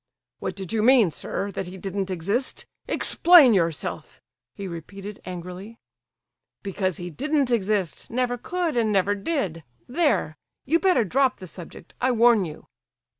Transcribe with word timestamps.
"What 0.39 0.55
did 0.55 0.73
you 0.73 0.81
mean, 0.81 1.11
sir, 1.11 1.51
that 1.51 1.67
he 1.67 1.77
didn't 1.77 2.09
exist? 2.09 2.65
Explain 2.87 3.53
yourself," 3.53 4.19
he 4.55 4.67
repeated, 4.67 5.21
angrily. 5.25 5.77
"Because 6.63 6.97
he 6.97 7.11
didn't 7.11 7.51
exist—never 7.51 8.39
could 8.39 8.75
and 8.77 8.91
never 8.91 9.13
did—there! 9.13 10.37
You'd 10.65 10.81
better 10.81 11.05
drop 11.05 11.37
the 11.37 11.45
subject, 11.45 11.93
I 12.01 12.13
warn 12.13 12.45
you!" 12.45 12.65